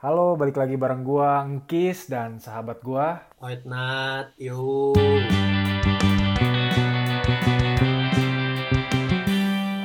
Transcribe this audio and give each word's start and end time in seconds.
Halo, 0.00 0.32
balik 0.32 0.56
lagi 0.56 0.80
bareng 0.80 1.04
gua 1.04 1.44
Ngkis 1.44 2.08
dan 2.08 2.40
sahabat 2.40 2.80
gua. 2.80 3.20
White 3.36 3.68
Nut, 3.68 4.32
yo. 4.40 4.96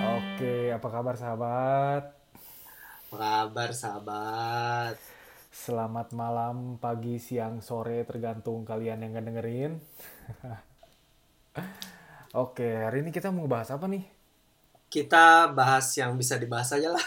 Oke, 0.08 0.72
apa 0.72 0.88
kabar 0.88 1.20
sahabat? 1.20 2.16
Apa 3.12 3.16
kabar 3.20 3.70
sahabat? 3.76 4.96
Selamat 5.52 6.16
malam, 6.16 6.80
pagi, 6.80 7.20
siang, 7.20 7.60
sore, 7.60 8.08
tergantung 8.08 8.64
kalian 8.64 9.04
yang 9.04 9.20
ngedengerin. 9.20 9.84
Oke, 12.48 12.88
hari 12.88 13.04
ini 13.04 13.12
kita 13.12 13.36
mau 13.36 13.52
bahas 13.52 13.68
apa 13.68 13.84
nih? 13.92 14.08
Kita 14.88 15.52
bahas 15.52 15.92
yang 16.00 16.16
bisa 16.16 16.40
dibahas 16.40 16.72
aja 16.72 16.96
lah. 16.96 17.04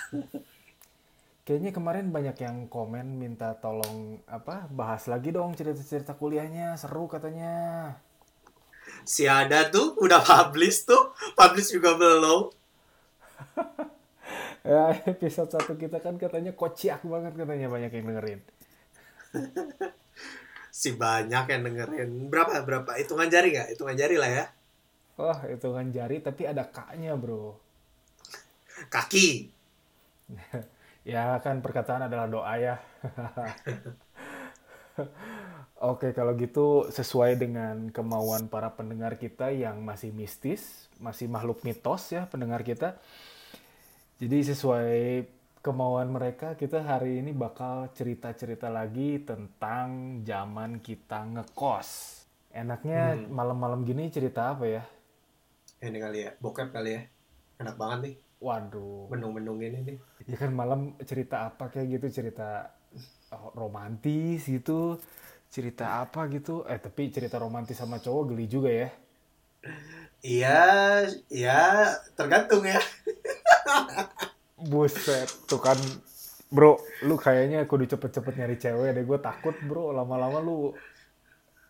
Kayaknya 1.48 1.72
kemarin 1.72 2.12
banyak 2.12 2.36
yang 2.44 2.68
komen 2.68 3.16
minta 3.16 3.56
tolong 3.56 4.20
apa 4.28 4.68
bahas 4.68 5.08
lagi 5.08 5.32
dong 5.32 5.56
cerita-cerita 5.56 6.12
kuliahnya 6.12 6.76
seru 6.76 7.08
katanya. 7.08 7.96
Si 9.08 9.24
ada 9.24 9.72
tuh 9.72 9.96
udah 9.96 10.20
publish 10.20 10.84
tuh, 10.84 11.16
publish 11.32 11.72
juga 11.72 11.96
belum. 11.96 12.52
Ya 14.68 14.92
episode 15.08 15.48
satu 15.48 15.80
kita 15.80 16.04
kan 16.04 16.20
katanya 16.20 16.52
kociak 16.52 17.00
banget 17.00 17.32
katanya 17.32 17.72
banyak 17.72 17.88
yang 17.96 18.06
dengerin. 18.12 18.40
Si 20.68 20.92
banyak 20.92 21.44
yang 21.48 21.62
dengerin. 21.64 22.28
Berapa 22.28 22.60
berapa? 22.60 22.92
Hitungan 23.00 23.32
jari 23.32 23.56
nggak? 23.56 23.72
Hitungan 23.72 23.96
jari 23.96 24.20
lah 24.20 24.28
ya. 24.28 24.44
Wah 25.16 25.40
hitungan 25.48 25.88
jari 25.88 26.20
tapi 26.20 26.44
ada 26.44 26.68
kaknya 26.68 27.16
bro. 27.16 27.56
Kaki. 28.92 29.48
Ya 31.06 31.38
kan 31.42 31.62
perkataan 31.62 32.06
adalah 32.06 32.26
doa 32.26 32.54
ya. 32.58 32.76
Oke 35.78 36.10
kalau 36.10 36.34
gitu 36.34 36.90
sesuai 36.90 37.38
dengan 37.38 37.94
kemauan 37.94 38.50
para 38.50 38.74
pendengar 38.74 39.14
kita 39.14 39.54
yang 39.54 39.86
masih 39.86 40.10
mistis, 40.10 40.90
masih 40.98 41.30
makhluk 41.30 41.62
mitos 41.62 42.10
ya 42.10 42.26
pendengar 42.26 42.66
kita. 42.66 42.98
Jadi 44.18 44.50
sesuai 44.50 45.22
kemauan 45.62 46.10
mereka 46.10 46.58
kita 46.58 46.82
hari 46.82 47.22
ini 47.22 47.30
bakal 47.30 47.86
cerita-cerita 47.94 48.66
lagi 48.66 49.22
tentang 49.22 50.18
zaman 50.26 50.82
kita 50.82 51.22
ngekos. 51.22 52.18
Enaknya 52.50 53.14
malam-malam 53.30 53.86
gini 53.86 54.10
cerita 54.10 54.58
apa 54.58 54.66
ya? 54.66 54.82
Ini 55.78 55.98
kali 56.02 56.18
ya, 56.26 56.34
bokep 56.42 56.74
kali 56.74 56.90
ya. 56.90 57.02
Enak 57.62 57.78
banget 57.78 57.98
nih, 58.02 58.14
Waduh. 58.38 59.10
mendung-mendung 59.10 59.58
ini 59.58 59.78
nih. 59.82 59.96
Ya 60.30 60.38
kan 60.38 60.54
malam 60.54 60.94
cerita 61.02 61.50
apa 61.50 61.74
kayak 61.74 61.98
gitu 61.98 62.22
cerita 62.22 62.70
oh, 63.34 63.50
romantis 63.58 64.46
gitu 64.46 65.02
cerita 65.48 66.04
apa 66.04 66.28
gitu 66.28 66.60
eh 66.68 66.76
tapi 66.76 67.08
cerita 67.08 67.40
romantis 67.40 67.80
sama 67.80 67.96
cowok 67.98 68.22
geli 68.32 68.46
juga 68.46 68.70
ya 68.70 68.88
Iya, 70.18 71.06
ya 71.30 71.94
tergantung 72.18 72.66
ya. 72.66 72.78
buset 74.70 75.30
tuh 75.46 75.62
kan 75.62 75.78
bro 76.50 76.74
lu 77.06 77.14
kayaknya 77.14 77.62
kudu 77.70 77.86
cepet-cepet 77.86 78.34
nyari 78.42 78.58
cewek 78.58 78.90
deh 78.90 79.06
gue 79.06 79.18
takut 79.22 79.54
bro 79.62 79.94
lama-lama 79.94 80.42
lu 80.42 80.74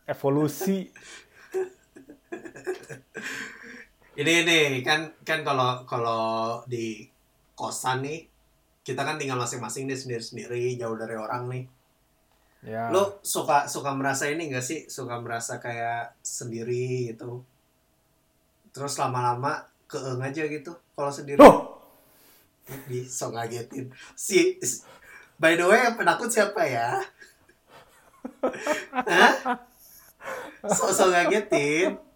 evolusi 0.08 0.88
Ini 4.18 4.34
nih 4.42 4.82
kan 4.82 5.06
kan 5.22 5.46
kalau 5.46 5.86
kalau 5.86 6.58
di 6.66 7.06
kosan 7.54 8.02
nih 8.02 8.26
kita 8.82 9.06
kan 9.06 9.14
tinggal 9.14 9.38
masing-masing 9.38 9.86
nih 9.86 9.94
sendiri-sendiri 9.94 10.74
jauh 10.74 10.98
dari 10.98 11.14
orang 11.14 11.46
nih. 11.46 11.64
ya 12.66 12.90
Lo 12.90 13.22
suka 13.22 13.70
suka 13.70 13.94
merasa 13.94 14.26
ini 14.26 14.50
gak 14.50 14.64
sih? 14.66 14.90
Suka 14.90 15.22
merasa 15.22 15.62
kayak 15.62 16.18
sendiri 16.24 17.14
gitu. 17.14 17.46
Terus 18.74 18.98
lama-lama 18.98 19.62
keeng 19.86 20.18
aja 20.18 20.42
gitu 20.50 20.74
kalau 20.98 21.14
sendiri. 21.14 21.38
Loh! 21.38 21.78
Bisa 22.90 23.30
ngagetin. 23.30 23.86
Si 24.18 24.58
si- 24.58 24.82
By 25.38 25.54
the 25.54 25.62
way, 25.62 25.78
yang 25.86 25.94
penakut 25.94 26.26
siapa 26.26 26.66
ya? 26.66 26.98
Hah? 29.14 29.32
Sok-sok 30.66 31.14
ngagetin. 31.14 32.07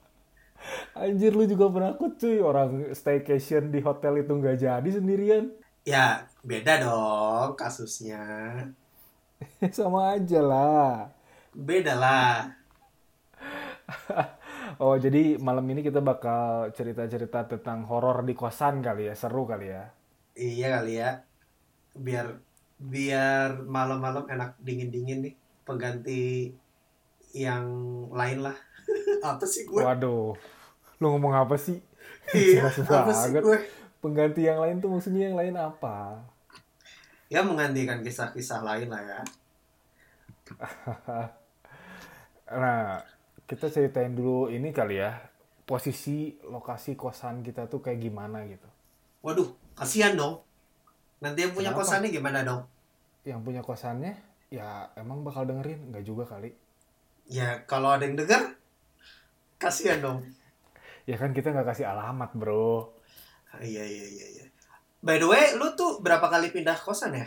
Anjir 1.02 1.32
lu 1.38 1.44
juga 1.52 1.66
penakut 1.74 2.10
cuy 2.20 2.36
orang 2.50 2.70
staycation 3.00 3.62
di 3.74 3.80
hotel 3.86 4.12
itu 4.22 4.32
nggak 4.40 4.56
jadi 4.64 4.88
sendirian 4.98 5.44
Ya, 5.90 5.98
beda 6.48 6.72
dong 6.82 7.48
kasusnya. 7.60 8.18
sama 9.76 10.00
aja 10.16 10.40
lah 10.42 11.12
Beda 11.68 11.94
lah. 11.96 12.62
oh 14.82 14.94
jadi 15.04 15.36
malam 15.40 15.64
ini 15.72 15.80
kita 15.88 16.00
bakal 16.10 16.70
cerita-cerita 16.76 17.46
tentang 17.52 17.84
horor 17.90 18.24
di 18.28 18.34
kosan 18.36 18.80
kali 18.84 19.08
ya 19.10 19.14
seru 19.18 19.44
kali 19.48 19.66
ya 19.74 19.82
Iya 20.46 20.64
kali 20.74 20.90
ya. 21.00 21.06
Biar 22.06 22.26
biar 22.92 23.48
malam-malam 23.76 24.24
enak 24.34 24.50
dingin-dingin 24.66 25.18
nih. 25.24 25.34
Pengganti 25.66 26.10
yang 27.32 27.66
lain 28.12 28.38
lah. 28.46 28.56
Apa 29.22 29.44
sih 29.46 29.62
gue? 29.64 29.82
Waduh, 29.82 30.34
lu 30.98 31.06
ngomong 31.14 31.34
apa 31.38 31.54
sih? 31.54 31.78
Iya, 32.34 32.66
apa 32.90 33.12
sih 33.14 33.30
gue? 33.32 33.58
Pengganti 34.02 34.42
yang 34.44 34.58
lain 34.58 34.82
tuh 34.82 34.90
maksudnya 34.90 35.30
yang 35.30 35.38
lain 35.38 35.54
apa? 35.54 36.18
Ya 37.30 37.40
menggantikan 37.46 38.02
kisah-kisah 38.02 38.60
lain 38.66 38.90
lah 38.90 39.02
ya. 39.02 39.20
Nah, 42.52 43.00
kita 43.48 43.72
ceritain 43.72 44.12
dulu 44.12 44.52
ini 44.52 44.76
kali 44.76 45.00
ya, 45.00 45.16
posisi 45.64 46.36
lokasi 46.44 47.00
kosan 47.00 47.40
kita 47.40 47.64
tuh 47.64 47.80
kayak 47.80 48.04
gimana 48.04 48.44
gitu. 48.44 48.68
Waduh, 49.24 49.56
kasihan 49.72 50.12
dong. 50.12 50.44
Nanti 51.24 51.48
yang 51.48 51.56
punya 51.56 51.72
Kenapa? 51.72 51.80
kosannya 51.86 52.10
gimana 52.12 52.44
dong? 52.44 52.68
Yang 53.24 53.40
punya 53.40 53.62
kosannya, 53.64 54.12
ya 54.52 54.92
emang 55.00 55.24
bakal 55.24 55.48
dengerin, 55.48 55.94
nggak 55.94 56.04
juga 56.04 56.28
kali. 56.28 56.52
Ya 57.30 57.64
kalau 57.64 57.94
ada 57.94 58.04
yang 58.04 58.20
denger, 58.20 58.52
kasihan 59.62 59.98
dong. 60.04 60.18
Ya 61.10 61.16
kan 61.20 61.30
kita 61.36 61.50
nggak 61.54 61.68
kasih 61.74 61.86
alamat 61.92 62.30
bro. 62.40 62.94
Ah, 63.52 63.60
Iya 63.62 63.84
iya 63.84 64.06
iya 64.16 64.26
iya. 64.34 64.44
By 65.06 65.16
the 65.22 65.26
way, 65.32 65.44
lu 65.58 65.66
tuh 65.78 65.90
berapa 66.04 66.26
kali 66.32 66.48
pindah 66.54 66.78
kosan 66.78 67.12
ya? 67.20 67.26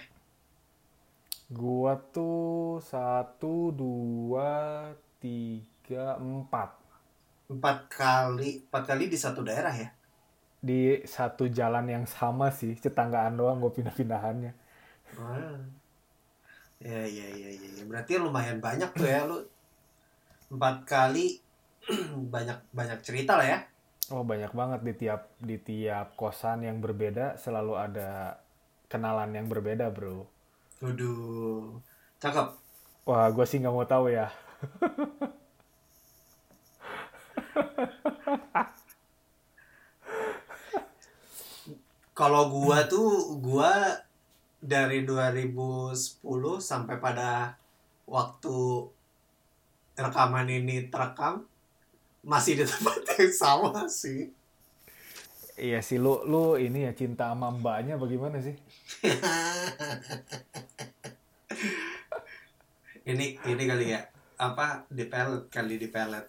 Gua 1.60 1.94
tuh 2.16 2.82
satu, 2.92 3.54
dua, 3.82 4.52
tiga, 5.22 6.06
empat. 6.22 6.70
Empat 7.54 7.78
kali, 8.00 8.50
empat 8.66 8.84
kali 8.90 9.06
di 9.14 9.18
satu 9.24 9.42
daerah 9.48 9.74
ya? 9.84 9.90
Di 10.68 10.82
satu 11.16 11.44
jalan 11.48 11.86
yang 11.96 12.06
sama 12.10 12.48
sih, 12.60 12.74
tetanggaan 12.84 13.38
doang 13.40 13.58
gue 13.64 13.72
pindah-pindahannya. 13.78 14.52
Wah. 15.18 15.60
Ya, 16.80 17.02
ya, 17.08 17.28
ya, 17.42 17.50
ya, 17.62 17.70
ya. 17.80 17.84
Berarti 17.90 18.12
lumayan 18.20 18.60
banyak 18.60 18.90
tuh 18.98 19.08
ya 19.08 19.24
lu. 19.30 19.38
Empat 20.54 20.76
kali 20.90 21.45
banyak 22.34 22.58
banyak 22.74 23.00
cerita 23.06 23.38
lah 23.38 23.48
ya. 23.48 23.60
Oh 24.14 24.22
banyak 24.22 24.54
banget 24.54 24.82
di 24.86 24.94
tiap 24.94 25.34
di 25.42 25.58
tiap 25.58 26.14
kosan 26.14 26.62
yang 26.62 26.78
berbeda 26.78 27.42
selalu 27.42 27.74
ada 27.74 28.38
kenalan 28.86 29.34
yang 29.34 29.50
berbeda 29.50 29.90
bro. 29.90 30.30
Waduh. 30.82 31.82
Cakep. 32.22 32.48
Wah 33.06 33.30
gue 33.34 33.46
sih 33.46 33.58
nggak 33.62 33.74
mau 33.74 33.86
tahu 33.86 34.14
ya. 34.14 34.30
Kalau 42.16 42.48
gua 42.48 42.88
tuh 42.88 43.36
gua 43.44 44.00
dari 44.64 45.04
2010 45.04 46.24
sampai 46.64 46.96
pada 46.98 47.60
waktu 48.08 48.88
rekaman 50.00 50.48
ini 50.48 50.88
terekam 50.88 51.44
masih 52.26 52.54
di 52.60 52.66
tempat 52.72 52.98
yang 53.20 53.32
sama 53.42 53.82
sih. 53.88 54.22
Iya 55.66 55.80
sih 55.88 55.98
lu 56.04 56.14
lu 56.32 56.44
ini 56.66 56.80
ya 56.88 56.92
cinta 57.00 57.26
sama 57.32 57.48
mbaknya 57.60 57.94
bagaimana 58.04 58.38
sih? 58.48 58.56
ini 63.12 63.26
ini 63.52 63.64
kali 63.70 63.86
ya 63.94 64.02
apa 64.48 64.68
di 64.98 65.04
pelet 65.12 65.44
kali 65.54 65.76
di 65.82 65.88
pelet 65.96 66.26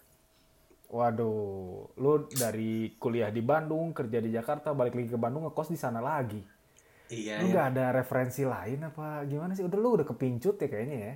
Waduh, 0.87 1.91
lu 1.99 2.11
dari 2.31 2.95
kuliah 2.95 3.27
di 3.27 3.43
Bandung 3.43 3.91
kerja 3.91 4.23
di 4.23 4.31
Jakarta 4.31 4.71
balik 4.71 4.95
lagi 4.95 5.11
ke 5.11 5.19
Bandung 5.19 5.43
ngekos 5.47 5.67
di 5.73 5.79
sana 5.83 5.99
lagi. 5.99 6.39
iya 7.11 7.35
Lu 7.39 7.45
ya. 7.47 7.51
nggak 7.51 7.65
ada 7.75 7.85
referensi 7.99 8.43
lain 8.53 8.79
apa 8.89 9.07
gimana 9.31 9.51
sih? 9.57 9.63
Udah 9.67 9.79
lu 9.83 9.89
udah 9.99 10.07
kepincut 10.11 10.55
ya 10.63 10.67
kayaknya 10.73 10.97
ya. 11.09 11.15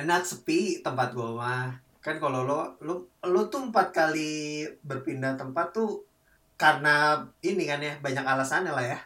enak 0.00 0.22
sepi 0.30 0.58
tempat 0.84 1.08
gua 1.16 1.30
mah 1.40 1.68
kan 2.04 2.16
kalau 2.22 2.40
lo 2.48 2.58
lo 2.86 2.94
lo 3.32 3.40
tuh 3.52 3.60
empat 3.68 3.86
kali 3.98 4.30
berpindah 4.88 5.32
tempat 5.40 5.66
tuh 5.76 5.90
karena 6.62 6.94
ini 7.50 7.64
kan 7.70 7.80
ya 7.88 7.94
banyak 8.06 8.24
alasannya 8.32 8.72
lah 8.78 8.84
ya 8.92 8.98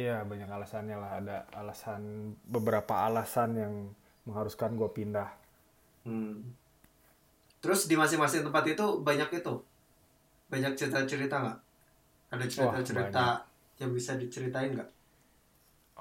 Iya 0.00 0.16
banyak 0.30 0.48
alasannya 0.56 0.96
lah 1.02 1.10
ada 1.20 1.36
alasan 1.60 2.02
beberapa 2.54 2.94
alasan 3.06 3.50
yang 3.62 3.74
mengharuskan 4.26 4.70
gue 4.80 4.88
pindah. 4.98 5.28
Hmm. 6.04 6.54
Terus 7.62 7.80
di 7.90 7.94
masing-masing 7.96 8.42
tempat 8.46 8.64
itu 8.74 8.86
banyak 9.06 9.30
itu 9.40 9.54
banyak 10.52 10.72
cerita-cerita 10.78 11.36
nggak? 11.44 11.58
Ada 12.34 12.46
cerita-cerita 12.54 13.24
yang 13.80 13.90
bisa 13.96 14.12
diceritain 14.20 14.70
nggak? 14.76 14.90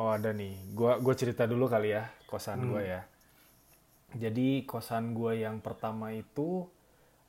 Oh 0.01 0.09
ada 0.17 0.31
nih, 0.39 0.53
gue 0.77 0.91
gue 1.05 1.15
cerita 1.21 1.43
dulu 1.51 1.65
kali 1.73 1.89
ya 1.95 2.03
kosan 2.29 2.59
Hmm. 2.59 2.71
gue 2.71 2.83
ya. 2.93 3.01
Jadi 4.11 4.67
kosan 4.67 5.15
gue 5.15 5.43
yang 5.43 5.63
pertama 5.63 6.11
itu 6.11 6.67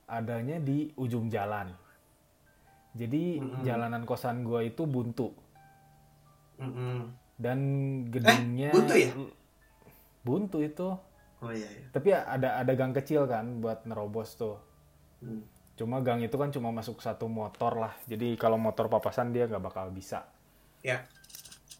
adanya 0.07 0.59
di 0.59 0.91
ujung 0.99 1.31
jalan. 1.31 1.71
Jadi 2.93 3.41
Mm-mm. 3.41 3.63
jalanan 3.65 4.03
kosan 4.05 4.45
gue 4.45 4.69
itu 4.69 4.85
buntu 4.85 5.33
Mm-mm. 6.61 7.09
dan 7.41 7.59
gedungnya 8.13 8.69
buntu 8.69 8.93
ya? 8.93 9.11
buntu 10.21 10.57
itu. 10.61 10.89
Oh 11.43 11.51
iya 11.51 11.67
iya. 11.67 11.87
Tapi 11.89 12.09
ada 12.13 12.49
ada 12.61 12.71
gang 12.77 12.93
kecil 12.93 13.25
kan 13.25 13.59
buat 13.59 13.83
nerobos 13.89 14.37
tuh. 14.37 14.61
Hmm. 15.19 15.43
Cuma 15.73 15.99
gang 16.05 16.21
itu 16.21 16.37
kan 16.37 16.53
cuma 16.53 16.69
masuk 16.69 17.01
satu 17.01 17.25
motor 17.25 17.75
lah. 17.81 17.93
Jadi 18.05 18.37
kalau 18.37 18.61
motor 18.61 18.87
papasan 18.87 19.33
dia 19.33 19.49
nggak 19.49 19.63
bakal 19.73 19.89
bisa. 19.89 20.29
Ya. 20.85 21.03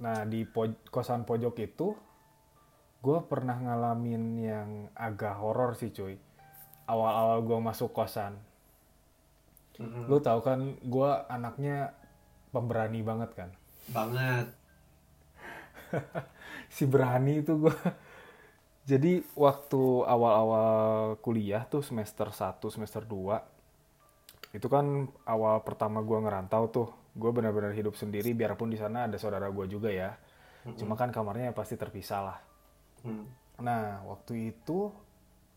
Nah 0.01 0.25
di 0.25 0.44
poj- 0.49 0.89
kosan 0.89 1.23
pojok 1.23 1.56
itu, 1.61 1.94
gue 3.03 3.19
pernah 3.27 3.59
ngalamin 3.59 4.23
yang 4.39 4.69
agak 4.95 5.35
horor 5.44 5.75
sih 5.75 5.91
cuy. 5.91 6.15
Awal-awal 6.88 7.44
gue 7.47 7.59
masuk 7.59 7.91
kosan, 7.95 8.35
Mm-mm. 9.79 10.05
lu 10.05 10.19
tahu 10.21 10.39
kan 10.44 10.59
gue 10.79 11.09
anaknya 11.27 11.91
pemberani 12.53 13.00
banget 13.01 13.31
kan. 13.35 13.50
Banget. 13.91 14.47
Si 16.73 16.89
berani 16.89 17.45
itu 17.45 17.53
gue. 17.61 17.75
Jadi 18.83 19.21
waktu 19.38 19.81
awal-awal 20.03 21.15
kuliah 21.23 21.63
tuh 21.69 21.85
semester 21.85 22.27
1, 22.33 22.59
semester 22.73 23.06
2, 23.06 24.57
itu 24.57 24.67
kan 24.67 25.07
awal 25.29 25.61
pertama 25.63 26.01
gue 26.01 26.17
ngerantau 26.17 26.63
tuh. 26.73 26.89
Gue 27.13 27.29
benar-benar 27.29 27.71
hidup 27.77 27.94
sendiri 27.94 28.33
biarpun 28.33 28.73
di 28.73 28.77
sana 28.81 29.06
ada 29.06 29.17
saudara 29.21 29.47
gue 29.53 29.65
juga 29.69 29.94
ya. 29.94 30.17
Cuma 30.75 30.97
kan 30.97 31.13
kamarnya 31.13 31.53
pasti 31.53 31.77
terpisah 31.77 32.21
lah. 32.25 32.38
Hmm. 33.03 33.27
Nah, 33.61 34.03
waktu 34.07 34.55
itu 34.55 34.91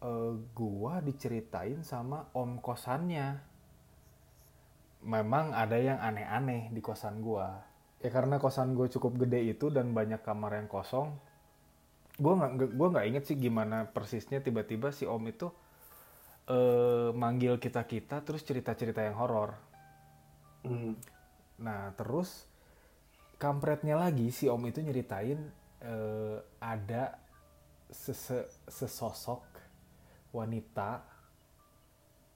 eh, 0.02 0.34
gua 0.52 1.00
diceritain 1.00 1.80
sama 1.86 2.28
om 2.36 2.58
kosannya. 2.60 3.40
Memang 5.06 5.54
ada 5.54 5.78
yang 5.78 6.02
aneh-aneh 6.02 6.74
di 6.74 6.82
kosan 6.82 7.22
gua. 7.22 7.62
Ya 8.02 8.12
karena 8.12 8.36
kosan 8.36 8.76
gue 8.76 8.92
cukup 8.92 9.24
gede 9.24 9.56
itu 9.56 9.72
dan 9.72 9.96
banyak 9.96 10.20
kamar 10.20 10.58
yang 10.58 10.68
kosong. 10.68 11.14
Gua 12.18 12.32
nggak 12.36 12.74
gua 12.74 12.88
nggak 12.92 13.06
inget 13.08 13.24
sih 13.30 13.36
gimana 13.38 13.88
persisnya 13.88 14.42
tiba-tiba 14.42 14.90
si 14.90 15.06
om 15.06 15.22
itu 15.24 15.48
eh, 16.50 17.10
manggil 17.14 17.58
kita-kita 17.58 18.22
terus 18.22 18.42
cerita-cerita 18.42 19.02
yang 19.02 19.16
horor. 19.18 19.54
Hmm. 20.66 20.98
Nah, 21.62 21.94
terus 21.94 22.44
kampretnya 23.36 23.96
lagi 23.96 24.32
si 24.32 24.48
Om 24.48 24.62
itu 24.68 24.80
nyeritain 24.80 25.38
eh, 25.84 26.38
ada 26.60 27.20
sese- 27.90 28.50
sesosok 28.66 29.42
wanita 30.34 31.02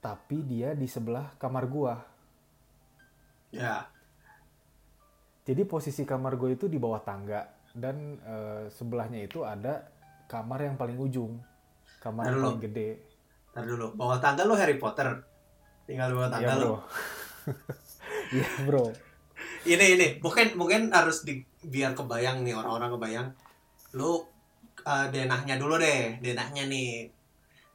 tapi 0.01 0.41
dia 0.41 0.73
di 0.73 0.89
sebelah 0.89 1.37
kamar 1.37 1.69
gua. 1.69 1.95
Ya. 3.53 3.85
Jadi 5.45 5.61
posisi 5.65 6.07
kamar 6.07 6.37
gue 6.37 6.55
itu 6.55 6.65
di 6.65 6.77
bawah 6.81 7.01
tangga 7.01 7.45
dan 7.75 8.17
eh, 8.21 8.63
sebelahnya 8.71 9.21
itu 9.21 9.45
ada 9.45 9.85
kamar 10.25 10.65
yang 10.65 10.75
paling 10.79 10.97
ujung. 10.97 11.37
Kamar 12.01 12.29
yang 12.29 12.39
Aduh, 12.39 12.43
paling 12.57 12.63
gede. 12.65 12.89
Ntar 13.53 13.63
dulu. 13.67 13.87
Bawah 13.93 14.17
tangga 14.17 14.47
lu 14.47 14.55
Harry 14.57 14.79
Potter. 14.81 15.21
Tinggal 15.85 16.09
di 16.09 16.15
bawah 16.17 16.29
Iya, 16.29 16.35
tangga. 16.39 16.53
Bro. 16.57 16.75
Iya, 18.31 18.47
Bro. 18.63 18.85
Ini 19.67 19.85
ini 19.99 20.07
mungkin 20.23 20.55
mungkin 20.55 20.81
harus 20.95 21.27
di 21.27 21.43
biar 21.61 21.91
kebayang 21.93 22.47
nih 22.47 22.55
orang-orang 22.55 22.89
kebayang. 22.95 23.27
Lu 23.99 24.23
eh, 24.81 25.05
denahnya 25.09 25.55
dulu 25.55 25.77
deh, 25.77 26.17
denahnya 26.19 26.63
nih. 26.65 27.07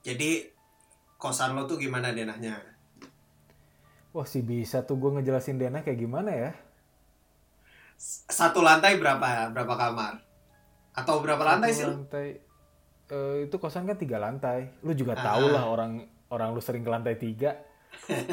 Jadi 0.03 0.31
kosan 1.17 1.55
lo 1.55 1.65
tuh 1.65 1.77
gimana 1.77 2.13
denahnya? 2.13 2.59
Wah, 4.13 4.25
sih 4.25 4.41
bisa 4.41 4.81
tuh 4.83 4.97
gue 4.97 5.11
ngejelasin 5.13 5.57
Dena 5.57 5.83
kayak 5.83 5.99
gimana 6.01 6.31
ya? 6.33 6.51
Satu 8.29 8.61
lantai 8.61 8.97
berapa 8.97 9.51
berapa 9.51 9.75
kamar? 9.75 10.13
Atau 10.93 11.21
berapa 11.21 11.41
lantai 11.43 11.69
Satu 11.73 11.77
sih 11.77 11.85
lu? 11.85 11.93
lantai 12.01 12.27
eh, 13.07 13.35
itu 13.45 13.57
kosan 13.57 13.85
kan 13.85 13.97
tiga 13.97 14.17
lantai 14.17 14.73
lu 14.81 14.93
juga 14.93 15.15
Ah. 15.15 15.33
tahu 15.33 15.53
lah 15.53 15.65
orang 15.65 16.05
orang 16.29 16.49
lu 16.51 16.61
sering 16.61 16.81
ke 16.81 16.91
lantai 16.91 17.15
tiga 17.17 17.55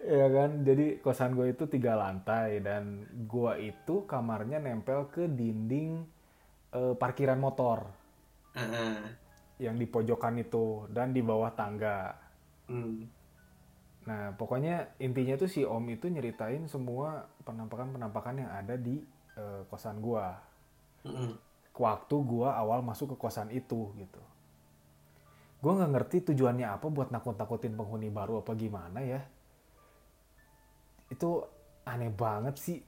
ya 0.00 0.26
kan 0.32 0.59
jadi 0.70 0.86
kosan 1.04 1.34
gue 1.38 1.46
itu 1.54 1.64
tiga 1.74 1.92
lantai 2.02 2.62
dan 2.62 2.84
gua 3.32 3.52
itu 3.58 4.06
kamarnya 4.10 4.58
nempel 4.62 5.00
ke 5.14 5.26
dinding 5.26 5.92
eh, 6.78 6.94
parkiran 7.02 7.38
motor 7.46 7.78
Heeh. 8.54 8.94
yang 9.64 9.76
di 9.80 9.86
pojokan 9.94 10.40
itu 10.44 10.86
dan 10.94 11.08
di 11.16 11.20
bawah 11.20 11.50
tangga 11.60 11.98
Hmm. 12.70 13.10
Nah, 14.06 14.32
pokoknya 14.38 14.94
intinya 15.02 15.34
tuh 15.34 15.50
si 15.50 15.66
Om 15.66 15.90
itu 15.90 16.06
nyeritain 16.06 16.64
semua 16.70 17.26
penampakan-penampakan 17.42 18.46
yang 18.46 18.50
ada 18.54 18.78
di 18.78 19.02
eh, 19.34 19.62
kosan 19.66 19.98
gua. 19.98 20.38
Mm-mm. 21.04 21.34
Waktu 21.74 22.16
gua 22.22 22.54
awal 22.62 22.80
masuk 22.86 23.06
ke 23.12 23.16
kosan 23.18 23.50
itu 23.50 23.90
gitu. 23.98 24.22
Gua 25.60 25.72
nggak 25.76 25.92
ngerti 25.92 26.16
tujuannya 26.32 26.66
apa 26.70 26.86
buat 26.88 27.12
nakut-nakutin 27.12 27.76
penghuni 27.76 28.08
baru 28.08 28.40
apa 28.40 28.52
gimana 28.56 29.00
ya. 29.04 29.20
Itu 31.10 31.44
aneh 31.84 32.08
banget 32.14 32.56
sih. 32.56 32.78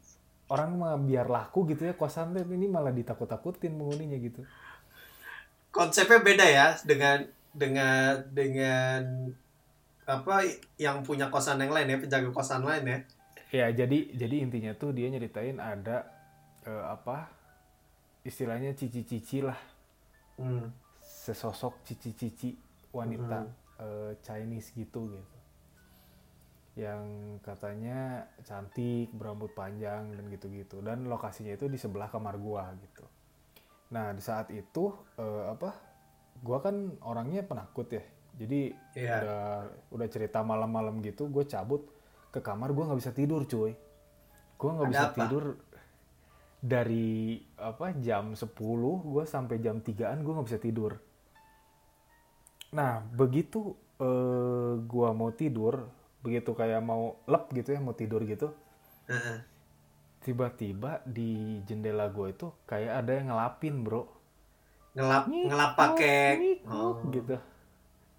Orang 0.48 0.78
mah 0.78 0.96
biar 1.00 1.26
laku 1.26 1.64
gitu 1.68 1.88
ya 1.88 1.96
kosan 1.96 2.36
tuh 2.36 2.44
ini 2.46 2.68
malah 2.68 2.92
ditakut-takutin 2.92 3.74
penghuninya 3.74 4.18
gitu. 4.20 4.44
Konsepnya 5.72 6.20
beda 6.20 6.46
ya 6.46 6.66
dengan 6.84 7.24
dengan 7.52 8.20
dengan 8.32 9.00
apa 10.04 10.44
yang 10.76 11.00
punya 11.06 11.32
kosan 11.32 11.62
yang 11.62 11.72
lain 11.72 11.88
ya, 11.88 11.98
penjaga 12.00 12.30
kosan 12.32 12.62
lain 12.68 12.84
ya. 12.84 12.98
Ya, 13.52 13.66
jadi 13.72 14.12
jadi 14.12 14.36
intinya 14.44 14.72
tuh 14.76 14.92
dia 14.92 15.08
nyeritain 15.08 15.56
ada 15.60 16.08
eh, 16.64 16.84
apa 16.88 17.28
istilahnya 18.24 18.76
cici-cici 18.76 19.44
lah. 19.44 19.58
Hmm. 20.40 20.72
sesosok 21.02 21.84
cici-cici 21.84 22.56
wanita 22.90 23.46
eh, 23.78 24.12
Chinese 24.24 24.72
gitu 24.72 25.12
gitu 25.12 25.41
yang 26.72 27.36
katanya 27.44 28.24
cantik 28.48 29.12
berambut 29.12 29.52
panjang 29.52 30.08
dan 30.16 30.24
gitu-gitu. 30.32 30.80
Dan 30.80 31.04
lokasinya 31.04 31.52
itu 31.52 31.68
di 31.68 31.76
sebelah 31.76 32.08
kamar 32.08 32.40
gua 32.40 32.72
gitu. 32.80 33.04
Nah 33.92 34.16
di 34.16 34.22
saat 34.24 34.48
itu 34.48 34.88
eh, 35.20 35.44
apa 35.52 35.70
gua 36.40 36.64
kan 36.64 36.96
orangnya 37.04 37.44
penakut 37.44 37.92
ya. 37.92 38.04
Jadi 38.32 38.72
Iya. 38.96 39.16
udah 39.20 39.44
udah 39.92 40.08
cerita 40.08 40.40
malam-malam 40.40 41.04
gitu 41.04 41.28
gue 41.28 41.44
cabut 41.44 41.84
ke 42.32 42.40
kamar 42.40 42.72
gua 42.72 42.88
nggak 42.88 43.00
bisa 43.04 43.12
tidur 43.12 43.44
cuy. 43.44 43.76
Gua 44.56 44.70
nggak 44.80 44.88
bisa 44.88 45.06
apa? 45.12 45.16
tidur 45.20 45.44
dari 46.62 47.42
apa 47.58 47.90
jam 47.98 48.32
10 48.38 48.54
gue 49.02 49.24
sampai 49.26 49.58
jam 49.58 49.82
3an 49.82 50.22
gue 50.24 50.32
nggak 50.32 50.48
bisa 50.48 50.62
tidur. 50.62 50.96
Nah 52.72 53.04
begitu 53.12 53.76
eh, 54.00 54.74
gue 54.80 55.08
mau 55.12 55.28
tidur 55.36 55.84
begitu 56.24 56.50
kayak 56.60 56.80
mau 56.90 57.02
lep 57.32 57.44
gitu 57.58 57.68
ya 57.74 57.80
mau 57.86 57.94
tidur 58.00 58.22
gitu 58.32 58.48
Heeh. 59.08 59.44
tiba-tiba 60.24 60.92
di 61.16 61.30
jendela 61.68 62.06
gue 62.16 62.28
itu 62.34 62.46
kayak 62.70 62.92
ada 63.04 63.12
yang 63.18 63.26
ngelapin 63.30 63.74
bro 63.84 64.02
Ngelap 64.96 65.24
Ngikuk, 65.28 65.48
ngelap 65.48 65.72
pakai 65.80 66.20
oh. 66.68 66.96
gitu 67.14 67.36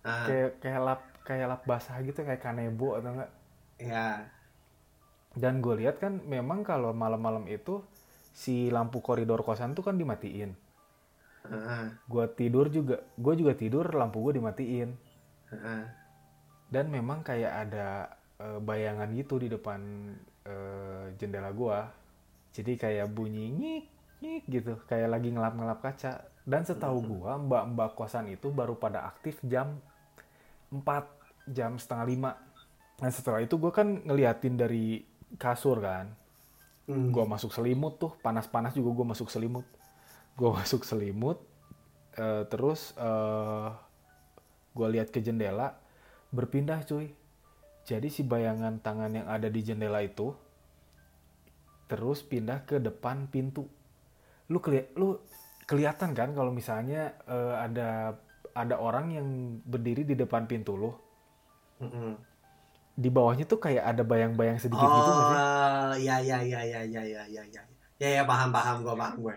Ah, 0.04 0.26
kayak 0.28 0.50
kayak 0.62 0.82
lap 0.88 1.02
kayak 1.28 1.48
lap 1.52 1.62
basah 1.70 1.98
gitu 2.08 2.20
kayak 2.28 2.42
kanebo 2.44 2.88
atau 2.98 3.10
enggak 3.14 3.32
ya. 3.80 4.30
dan 5.42 5.56
gue 5.64 5.76
lihat 5.82 5.96
kan 6.04 6.14
memang 6.34 6.60
kalau 6.70 6.92
malam-malam 7.04 7.46
itu 7.58 7.76
si 8.42 8.56
lampu 8.76 8.98
koridor 9.08 9.42
kosan 9.48 9.72
tuh 9.78 9.84
kan 9.88 9.96
dimatiin 10.02 10.52
Heeh. 11.50 11.92
gue 12.12 12.26
tidur 12.40 12.66
juga 12.76 12.96
gue 13.24 13.34
juga 13.40 13.54
tidur 13.62 13.86
lampu 14.00 14.18
gue 14.26 14.34
dimatiin 14.40 14.90
Heeh. 15.52 15.84
Dan 16.74 16.90
memang 16.90 17.22
kayak 17.22 17.70
ada 17.70 18.10
eh, 18.42 18.58
bayangan 18.58 19.14
gitu 19.14 19.38
di 19.38 19.54
depan 19.54 19.80
eh, 20.50 21.14
jendela 21.22 21.54
gua. 21.54 21.86
Jadi 22.50 22.74
kayak 22.82 23.14
bunyi 23.14 23.54
nyik 23.54 23.86
nyik 24.26 24.44
gitu. 24.50 24.74
Kayak 24.90 25.14
lagi 25.14 25.30
ngelap-ngelap 25.30 25.80
kaca. 25.86 26.26
Dan 26.44 26.66
setahu 26.66 27.22
gua 27.22 27.38
mbak-mbak 27.38 27.94
kosan 27.94 28.34
itu 28.34 28.50
baru 28.50 28.76
pada 28.76 29.06
aktif 29.06 29.38
jam 29.46 29.78
4 30.74 31.54
jam 31.54 31.78
setengah 31.78 32.06
lima. 32.10 32.32
Nah 33.00 33.12
setelah 33.14 33.44
itu 33.44 33.60
gue 33.60 33.70
kan 33.70 34.02
ngeliatin 34.08 34.58
dari 34.58 35.06
kasur 35.38 35.78
kan. 35.84 36.10
Hmm. 36.90 37.14
Gue 37.14 37.24
masuk 37.24 37.52
selimut 37.56 38.00
tuh, 38.02 38.12
panas-panas 38.20 38.76
juga 38.76 38.92
gue 38.92 39.06
masuk 39.08 39.28
selimut. 39.32 39.68
Gue 40.36 40.50
masuk 40.60 40.88
selimut, 40.88 41.40
eh, 42.18 42.44
terus 42.50 42.96
eh 42.98 43.70
gue 44.74 44.88
lihat 44.90 45.14
ke 45.14 45.22
jendela, 45.22 45.78
berpindah 46.34 46.82
cuy. 46.84 47.14
Jadi 47.86 48.08
si 48.10 48.26
bayangan 48.26 48.82
tangan 48.82 49.12
yang 49.14 49.28
ada 49.30 49.52
di 49.52 49.62
jendela 49.62 50.02
itu, 50.02 50.34
terus 51.86 52.26
pindah 52.26 52.66
ke 52.66 52.82
depan 52.82 53.30
pintu. 53.30 53.70
Lu 54.50 54.58
keli 54.64 54.88
lu 54.98 55.20
kelihatan 55.68 56.12
kan 56.12 56.34
kalau 56.36 56.52
misalnya 56.52 57.16
eh, 57.28 57.56
ada 57.60 58.18
ada 58.54 58.76
orang 58.78 59.06
yang 59.14 59.28
berdiri 59.64 60.04
di 60.08 60.16
depan 60.18 60.48
pintu 60.48 60.74
lu. 60.80 60.92
Mm-mm. 61.84 62.16
Di 62.94 63.10
bawahnya 63.10 63.50
tuh 63.50 63.58
kayak 63.58 63.84
ada 63.84 64.06
bayang-bayang 64.06 64.62
sedikit 64.62 64.86
gitu 64.86 65.10
nggak 65.12 65.28
sih? 65.28 65.38
Oh, 65.38 65.94
ya 65.98 66.18
ya 66.22 66.40
ya 66.46 66.62
ya 66.62 66.82
ya 66.86 67.02
ya 67.04 67.24
ya 67.26 67.44
ya. 67.44 67.62
Ya 67.98 68.10
ya 68.22 68.24
paham 68.24 68.54
paham 68.54 68.86
gue 68.86 68.96
paham 68.96 69.16
gue. 69.22 69.36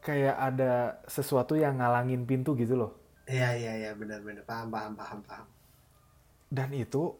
Kayak 0.00 0.36
ada 0.40 0.72
sesuatu 1.04 1.54
yang 1.54 1.78
ngalangin 1.78 2.24
pintu 2.24 2.56
gitu 2.56 2.74
loh. 2.74 2.92
Iya 3.28 3.52
iya 3.54 3.72
iya 3.76 3.90
benar 3.92 4.24
benar 4.24 4.42
paham 4.48 4.72
paham 4.72 4.92
paham 4.96 5.20
paham. 5.22 5.46
Dan 6.48 6.72
itu 6.72 7.12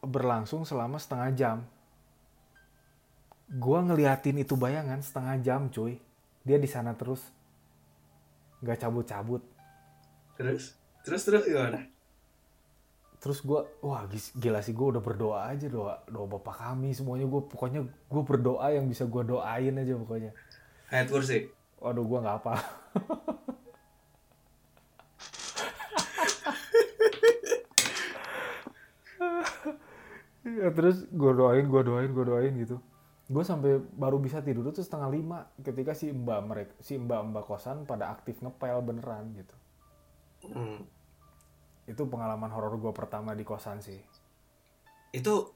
berlangsung 0.00 0.64
selama 0.64 0.96
setengah 0.96 1.30
jam. 1.36 1.56
Gua 3.46 3.84
ngeliatin 3.84 4.42
itu 4.42 4.58
bayangan 4.58 4.98
setengah 5.04 5.36
jam 5.44 5.60
cuy. 5.70 6.00
Dia 6.42 6.56
di 6.56 6.66
sana 6.66 6.96
terus. 6.96 7.22
Gak 8.64 8.82
cabut-cabut. 8.82 9.44
Terus 10.40 10.74
terus 11.06 11.22
terus 11.22 11.44
gimana? 11.46 11.86
Terus 13.22 13.38
gua, 13.40 13.64
wah 13.80 14.04
gila 14.10 14.60
sih 14.60 14.76
gue 14.76 14.86
udah 14.86 15.02
berdoa 15.02 15.48
aja 15.48 15.66
doa 15.70 16.04
doa 16.06 16.26
bapak 16.28 16.62
kami 16.62 16.92
semuanya 16.92 17.26
gue 17.26 17.42
pokoknya 17.48 17.80
gue 17.86 18.22
berdoa 18.22 18.66
yang 18.70 18.86
bisa 18.86 19.06
gue 19.08 19.22
doain 19.24 19.74
aja 19.74 19.94
pokoknya. 19.96 20.30
Ayat 20.90 21.08
kursi. 21.10 21.50
Waduh 21.80 22.04
gue 22.04 22.18
nggak 22.22 22.36
apa. 22.42 22.54
ya, 30.46 30.70
terus 30.70 31.10
gue 31.10 31.32
doain, 31.34 31.66
gue 31.66 31.82
doain, 31.82 32.10
gue 32.10 32.24
doain 32.24 32.54
gitu. 32.54 32.78
Gue 33.26 33.42
sampai 33.42 33.82
baru 33.82 34.22
bisa 34.22 34.38
tidur 34.38 34.70
tuh 34.70 34.86
setengah 34.86 35.10
lima 35.10 35.38
ketika 35.58 35.92
si 35.92 36.14
mbak 36.14 36.40
mereka, 36.46 36.74
si 36.78 36.94
mbak 36.94 37.20
mbak 37.34 37.44
kosan 37.44 37.82
pada 37.82 38.14
aktif 38.14 38.38
ngepel 38.38 38.78
beneran 38.86 39.34
gitu. 39.34 39.56
Hmm. 40.54 40.86
Itu 41.90 42.06
pengalaman 42.06 42.50
horor 42.54 42.78
gue 42.78 42.92
pertama 42.94 43.34
di 43.34 43.42
kosan 43.42 43.82
sih. 43.82 43.98
Itu 45.10 45.50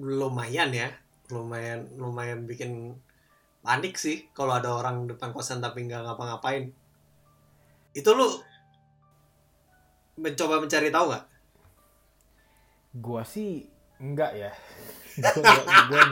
lumayan 0.00 0.72
ya, 0.72 0.88
lumayan 1.28 1.92
lumayan 2.00 2.48
bikin 2.48 2.96
panik 3.62 3.94
sih 3.94 4.26
kalau 4.34 4.58
ada 4.58 4.74
orang 4.74 5.06
depan 5.06 5.30
kosan 5.30 5.60
tapi 5.60 5.84
nggak 5.84 6.02
ngapa-ngapain. 6.02 6.72
Itu 7.92 8.16
lu 8.16 8.28
mencoba 10.16 10.60
mencari 10.60 10.88
tahu 10.88 11.06
nggak? 11.12 11.24
Gua 13.00 13.24
sih 13.24 13.64
enggak 14.02 14.32
ya. 14.34 14.50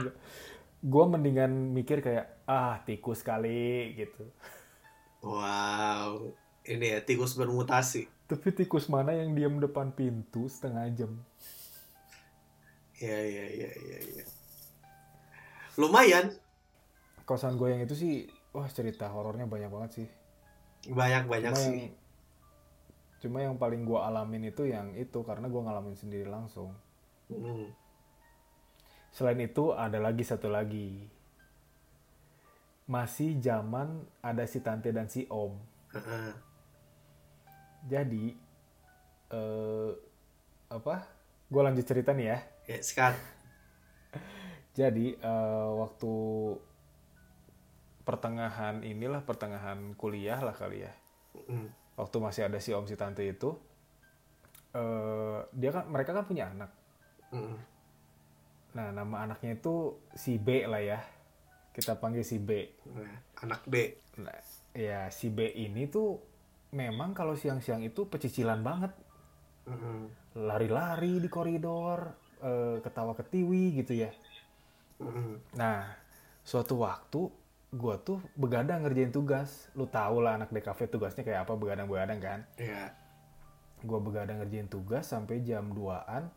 Gua 0.81 1.05
mendingan 1.11 1.75
mikir 1.75 2.01
kayak 2.01 2.47
ah 2.47 2.81
tikus 2.87 3.21
kali 3.27 3.99
gitu. 3.99 4.31
Wow, 5.21 6.33
ini 6.65 6.97
ya 6.97 7.05
tikus 7.05 7.37
bermutasi. 7.37 8.09
Tapi 8.31 8.49
tikus 8.55 8.89
mana 8.89 9.13
yang 9.13 9.35
diam 9.37 9.61
depan 9.61 9.93
pintu 9.93 10.49
setengah 10.49 10.87
jam? 10.97 11.13
Ya 12.97 13.19
ya 13.21 13.45
ya 13.51 13.71
ya 13.75 13.99
ya. 14.21 14.25
Lumayan, 15.77 16.37
Kosan 17.25 17.55
gue 17.55 17.71
yang 17.71 17.83
itu 17.87 17.95
sih, 17.95 18.27
wah 18.51 18.67
cerita 18.67 19.07
horornya 19.07 19.47
banyak 19.47 19.71
banget 19.71 19.91
sih. 20.03 20.09
banyak 20.91 21.29
banyak 21.29 21.53
Cuma 21.53 21.61
sih. 21.61 21.69
yang, 21.69 21.93
cuma 23.21 23.39
yang 23.45 23.55
paling 23.61 23.85
gue 23.85 24.01
alamin 24.01 24.49
itu 24.49 24.65
yang 24.65 24.97
itu 24.97 25.21
karena 25.23 25.47
gue 25.47 25.61
ngalamin 25.61 25.95
sendiri 25.95 26.27
langsung. 26.27 26.73
Hmm. 27.31 27.71
Selain 29.11 29.39
itu 29.43 29.75
ada 29.75 29.99
lagi 29.99 30.23
satu 30.23 30.47
lagi. 30.47 31.07
Masih 32.87 33.39
zaman 33.39 34.07
ada 34.23 34.47
si 34.47 34.59
tante 34.63 34.91
dan 34.91 35.07
si 35.07 35.27
om. 35.31 35.55
Jadi 37.87 38.35
eh 39.31 39.91
apa? 40.71 40.97
Gue 41.51 41.63
lanjut 41.67 41.83
cerita 41.83 42.15
nih 42.15 42.27
ya. 42.31 42.39
Ya, 42.71 42.79
sekat. 42.79 43.15
Jadi 44.79 45.19
eh, 45.19 45.71
waktu 45.75 46.15
pertengahan 48.07 48.83
inilah 48.83 49.23
pertengahan 49.23 49.95
kuliah 49.95 50.39
lah 50.43 50.55
kali 50.55 50.87
ya. 50.87 50.93
Waktu 51.99 52.17
masih 52.23 52.43
ada 52.47 52.59
si 52.63 52.75
om 52.75 52.87
si 52.87 52.95
tante 52.99 53.23
itu, 53.27 53.55
eh 54.75 55.39
dia 55.55 55.71
kan 55.75 55.85
mereka 55.91 56.15
kan 56.15 56.25
punya 56.27 56.51
anak. 56.51 56.71
Nah 58.77 58.95
nama 58.95 59.27
anaknya 59.27 59.59
itu 59.59 59.99
si 60.15 60.39
B 60.39 60.67
lah 60.67 60.83
ya. 60.83 61.01
Kita 61.71 61.99
panggil 61.99 62.27
si 62.27 62.39
B. 62.39 62.67
Anak 63.43 63.67
B. 63.67 63.95
Nah, 64.21 64.37
ya 64.75 65.09
si 65.11 65.31
B 65.31 65.51
ini 65.55 65.87
tuh 65.87 66.19
memang 66.75 67.15
kalau 67.15 67.35
siang-siang 67.35 67.83
itu 67.83 68.07
pecicilan 68.07 68.63
banget. 68.63 68.93
Hmm. 69.67 70.11
Lari-lari 70.35 71.19
di 71.19 71.29
koridor, 71.31 72.15
eh, 72.43 72.79
ketawa 72.83 73.15
ketiwi 73.15 73.83
gitu 73.83 74.07
ya. 74.07 74.11
Hmm. 74.99 75.41
Nah, 75.57 75.87
suatu 76.43 76.83
waktu 76.83 77.31
gue 77.71 77.95
tuh 78.03 78.19
begadang 78.35 78.83
ngerjain 78.83 79.15
tugas. 79.15 79.71
Lu 79.79 79.87
tau 79.87 80.19
lah 80.19 80.39
anak 80.39 80.51
DKV 80.51 80.91
tugasnya 80.91 81.23
kayak 81.23 81.47
apa 81.47 81.55
begadang-begadang 81.55 82.19
kan. 82.19 82.41
Ya. 82.59 82.95
Gue 83.81 83.99
begadang 84.03 84.43
ngerjain 84.43 84.69
tugas 84.69 85.07
sampai 85.09 85.41
jam 85.47 85.71
2-an. 85.73 86.29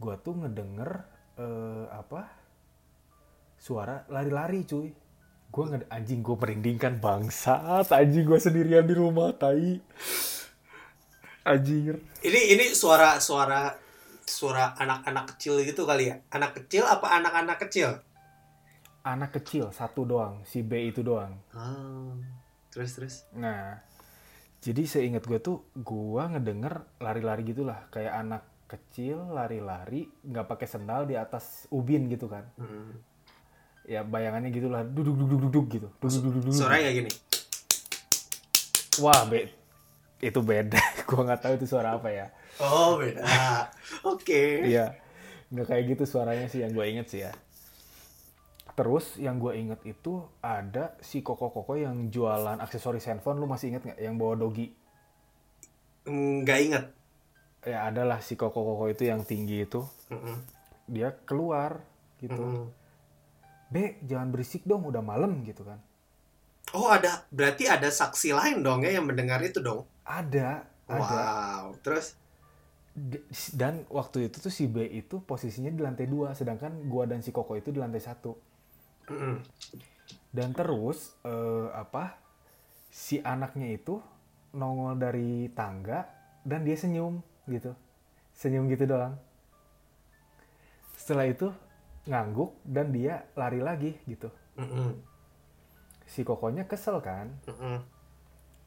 Gue 0.00 0.14
tuh 0.24 0.34
ngedenger 0.40 1.17
eh, 1.38 1.84
apa 1.94 2.20
suara 3.58 4.06
lari-lari 4.10 4.66
cuy. 4.66 4.90
Gue 5.48 5.64
nged 5.64 5.88
anjing 5.88 6.20
gue 6.20 6.36
merindingkan 6.36 7.00
bangsat. 7.00 7.88
Anjing 7.88 8.28
gue 8.28 8.36
sendirian 8.36 8.84
di 8.84 8.94
rumah 8.94 9.32
tai. 9.32 9.80
Anjir. 11.48 11.96
Ini 12.20 12.40
ini 12.58 12.64
suara 12.76 13.16
suara 13.16 13.72
suara 14.28 14.76
anak-anak 14.76 15.34
kecil 15.34 15.64
gitu 15.64 15.88
kali 15.88 16.12
ya? 16.12 16.20
Anak 16.28 16.60
kecil 16.60 16.84
apa 16.84 17.16
anak-anak 17.16 17.56
kecil? 17.64 17.96
Anak 19.08 19.40
kecil 19.40 19.72
satu 19.72 20.04
doang, 20.04 20.44
si 20.44 20.60
B 20.60 20.92
itu 20.92 21.00
doang. 21.00 21.40
Ah. 21.56 22.12
Terus 22.68 22.90
terus. 22.92 23.14
Nah, 23.32 23.80
jadi 24.60 24.84
seingat 24.84 25.24
gue 25.24 25.40
tuh 25.40 25.64
gue 25.72 26.22
ngedenger 26.22 26.84
lari-lari 27.00 27.48
gitulah 27.48 27.88
kayak 27.88 28.12
anak 28.12 28.42
kecil 28.68 29.32
lari-lari 29.32 30.04
nggak 30.28 30.44
pakai 30.44 30.68
sendal 30.68 31.08
di 31.08 31.16
atas 31.16 31.64
ubin 31.72 32.06
gitu 32.12 32.28
kan. 32.28 32.44
Hmm. 32.60 33.00
Ya 33.88 34.04
bayangannya 34.04 34.52
gitulah 34.52 34.84
duduk 34.84 35.16
duduk 35.16 35.40
duduk 35.48 35.66
gitu. 35.72 35.88
Duduk 35.96 36.22
duduk 36.28 36.42
duduk. 36.44 36.54
Suaranya 36.54 36.92
kayak 36.92 36.96
gini. 37.00 37.10
Wah, 39.00 39.24
be 39.24 39.48
itu 40.18 40.40
beda. 40.42 40.82
gue 41.08 41.20
nggak 41.24 41.40
tahu 41.40 41.52
itu 41.56 41.66
suara 41.66 41.96
apa 41.96 42.12
ya. 42.12 42.26
Oh 42.60 43.00
beda. 43.00 43.24
Oke. 44.12 44.68
Iya, 44.68 44.92
nggak 45.48 45.66
kayak 45.66 45.84
gitu 45.96 46.04
suaranya 46.04 46.46
sih 46.52 46.60
yang 46.60 46.76
gue 46.76 46.84
inget 46.84 47.06
sih 47.08 47.24
ya. 47.24 47.32
Terus 48.76 49.18
yang 49.18 49.42
gue 49.42 49.56
inget 49.58 49.80
itu 49.88 50.22
ada 50.38 50.94
si 51.02 51.24
koko-koko 51.24 51.74
yang 51.74 52.12
jualan 52.12 52.60
aksesoris 52.62 53.08
handphone. 53.08 53.40
Lu 53.40 53.48
masih 53.48 53.74
inget 53.74 53.82
nggak? 53.88 53.98
Yang 53.98 54.14
bawa 54.20 54.34
dogi. 54.38 54.68
Nggak 56.06 56.58
inget. 56.62 56.84
Ya 57.66 57.90
adalah 57.90 58.22
si 58.22 58.38
koko-koko 58.38 58.86
itu 58.90 59.10
yang 59.10 59.26
tinggi 59.26 59.66
itu. 59.66 59.82
Mm-mm. 60.14 60.36
Dia 60.86 61.10
keluar 61.26 61.82
gitu. 62.22 62.38
Mm-mm. 62.38 62.66
Be, 63.68 64.00
jangan 64.06 64.32
berisik 64.32 64.64
dong, 64.64 64.88
udah 64.88 65.04
malam 65.04 65.44
gitu 65.44 65.66
kan. 65.66 65.76
Oh 66.72 66.88
ada, 66.88 67.24
berarti 67.32 67.64
ada 67.68 67.88
saksi 67.88 68.32
lain 68.36 68.60
dong 68.60 68.84
ya 68.84 69.00
yang 69.00 69.08
mendengar 69.08 69.40
itu 69.40 69.60
dong. 69.60 69.84
Ada, 70.04 70.64
ada. 70.88 71.20
Wow. 71.24 71.64
Terus? 71.80 72.16
D- 72.92 73.24
Dan 73.52 73.84
waktu 73.92 74.28
itu 74.28 74.40
tuh 74.40 74.52
si 74.52 74.64
B 74.68 74.84
itu 74.88 75.20
posisinya 75.20 75.68
di 75.68 75.80
lantai 75.80 76.08
dua, 76.08 76.32
sedangkan 76.32 76.88
gua 76.88 77.04
dan 77.04 77.20
si 77.20 77.32
Koko 77.32 77.56
itu 77.56 77.72
di 77.72 77.80
lantai 77.80 78.00
satu. 78.00 78.32
Mm-mm. 79.12 79.44
Dan 80.32 80.52
terus 80.52 81.16
eh, 81.24 81.68
apa? 81.72 82.16
Si 82.88 83.20
anaknya 83.20 83.68
itu 83.68 84.00
nongol 84.56 84.96
dari 84.96 85.52
tangga 85.52 86.08
dan 86.44 86.64
dia 86.64 86.76
senyum 86.76 87.20
gitu, 87.48 87.72
senyum 88.36 88.68
gitu 88.68 88.84
doang. 88.84 89.16
Setelah 90.94 91.26
itu 91.26 91.48
ngangguk 92.08 92.56
dan 92.64 92.92
dia 92.92 93.24
lari 93.36 93.60
lagi 93.60 93.96
gitu. 94.04 94.28
Mm-mm. 94.60 94.96
Si 96.08 96.24
Kokonya 96.24 96.64
kesel 96.64 97.00
kan, 97.04 97.32
Mm-mm. 97.48 97.84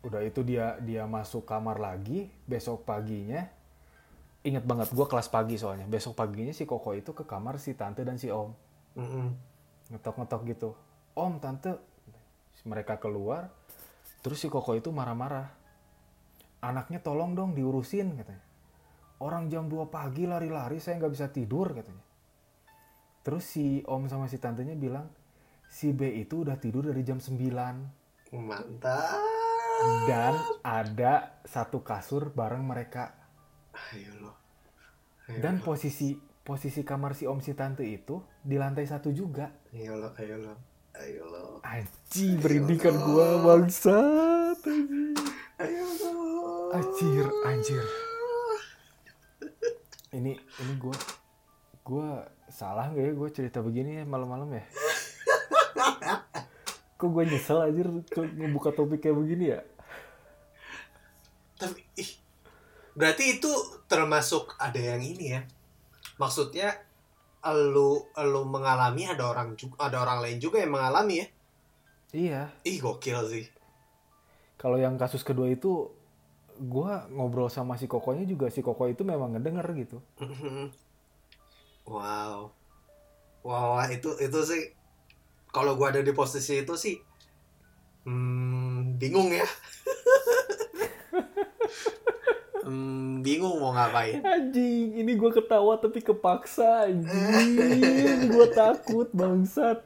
udah 0.05 0.21
itu 0.25 0.41
dia 0.41 0.77
dia 0.81 1.05
masuk 1.05 1.45
kamar 1.45 1.77
lagi 1.77 2.29
besok 2.49 2.85
paginya 2.85 3.45
inget 4.41 4.65
banget 4.65 4.89
gue 4.89 5.05
kelas 5.05 5.29
pagi 5.29 5.53
soalnya 5.61 5.85
besok 5.85 6.17
paginya 6.17 6.49
si 6.49 6.65
koko 6.65 6.97
itu 6.97 7.13
ke 7.13 7.21
kamar 7.29 7.61
si 7.61 7.77
tante 7.77 8.01
dan 8.01 8.17
si 8.17 8.33
om 8.33 8.49
Mm-mm. 8.97 9.29
ngetok-ngetok 9.93 10.41
gitu 10.49 10.69
om 11.13 11.37
tante 11.37 11.77
mereka 12.65 12.97
keluar 12.97 13.53
terus 14.25 14.41
si 14.41 14.49
koko 14.49 14.73
itu 14.73 14.89
marah-marah 14.89 15.53
anaknya 16.61 16.97
tolong 17.01 17.37
dong 17.37 17.53
diurusin 17.53 18.17
katanya 18.17 18.41
orang 19.21 19.47
jam 19.47 19.69
2 19.69 19.87
pagi 19.93 20.25
lari-lari 20.25 20.81
saya 20.81 20.97
nggak 20.97 21.13
bisa 21.13 21.29
tidur 21.29 21.71
katanya 21.77 22.03
terus 23.21 23.45
si 23.45 23.85
om 23.85 24.09
sama 24.09 24.25
si 24.25 24.41
tantenya 24.41 24.73
bilang 24.73 25.05
si 25.69 25.93
B 25.93 26.09
itu 26.17 26.41
udah 26.41 26.57
tidur 26.57 26.89
dari 26.89 27.05
jam 27.05 27.21
9 27.21 27.37
Mantap. 28.33 29.21
dan 30.09 30.33
ada 30.65 31.37
satu 31.45 31.85
kasur 31.85 32.33
bareng 32.33 32.65
mereka 32.65 33.13
Ayo 33.71 34.11
lo. 34.19 34.33
Ayo 35.31 35.39
dan 35.39 35.63
posisi 35.63 36.19
posisi 36.43 36.83
kamar 36.83 37.15
si 37.15 37.23
om 37.23 37.39
si 37.39 37.55
tante 37.55 37.87
itu 37.87 38.19
di 38.43 38.59
lantai 38.59 38.83
satu 38.83 39.15
juga 39.15 39.47
Ayo 39.71 39.95
lo, 39.95 40.11
ayo 40.19 40.35
lo. 40.41 40.53
Ayo 40.99 41.23
lo. 41.31 41.45
Aji 41.63 42.35
berindikan 42.35 42.99
gua 42.99 43.39
anjing. 43.55 45.15
Ayo 45.55 45.85
lo. 46.03 46.11
Anjir, 46.75 47.27
anjir. 47.47 48.10
Ini 50.11 50.35
ini 50.35 50.73
gua 50.75 50.95
gua 51.87 52.07
salah 52.51 52.91
nggak 52.91 52.99
ya 52.99 53.11
gua 53.15 53.29
cerita 53.31 53.63
begini 53.63 53.99
ya 53.99 54.03
malam-malam 54.03 54.51
ya? 54.51 54.63
Kok 56.99 57.09
gua 57.15 57.23
nyesel 57.23 57.63
kok 58.11 58.27
ngebuka 58.27 58.75
topik 58.75 59.07
kayak 59.07 59.15
begini 59.15 59.55
ya? 59.55 59.63
Tapi 61.55 61.79
ih, 61.95 62.11
berarti 62.91 63.39
itu 63.39 63.51
termasuk 63.87 64.59
ada 64.59 64.77
yang 64.77 64.99
ini 64.99 65.31
ya. 65.31 65.41
Maksudnya 66.19 66.75
lu 67.71 68.03
lu 68.05 68.41
mengalami 68.45 69.07
ada 69.07 69.31
orang 69.31 69.55
juga 69.55 69.87
ada 69.87 70.03
orang 70.03 70.27
lain 70.27 70.37
juga 70.43 70.59
yang 70.59 70.75
mengalami 70.75 71.23
ya. 71.23 71.27
Iya. 72.11 72.41
Ih 72.67 72.83
gokil 72.83 73.19
sih. 73.31 73.45
Kalau 74.59 74.75
yang 74.75 74.99
kasus 74.99 75.23
kedua 75.23 75.47
itu 75.47 76.00
gua 76.61 77.09
ngobrol 77.09 77.49
sama 77.49 77.73
si 77.81 77.89
kokonya 77.89 78.29
juga 78.29 78.53
si 78.53 78.61
koko 78.61 78.85
itu 78.85 79.01
memang 79.01 79.33
ngedenger 79.33 79.65
gitu. 79.73 79.97
wow. 81.89 82.53
Wow, 83.41 83.81
itu 83.89 84.13
itu 84.21 84.39
sih 84.45 84.77
kalau 85.49 85.73
gua 85.73 85.89
ada 85.89 86.05
di 86.05 86.13
posisi 86.13 86.61
itu 86.61 86.77
sih 86.77 87.01
hmm, 88.05 89.01
bingung 89.01 89.33
ya. 89.33 89.45
hmm, 92.69 93.25
bingung 93.25 93.57
mau 93.57 93.73
ngapain. 93.73 94.21
Anjing, 94.21 95.01
ini 95.01 95.17
gua 95.17 95.33
ketawa 95.33 95.81
tapi 95.81 96.05
kepaksa 96.05 96.85
anjing. 96.85 98.29
gua 98.33 98.45
takut 98.53 99.09
bangsat. 99.09 99.81